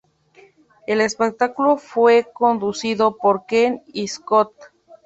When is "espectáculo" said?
0.99-1.77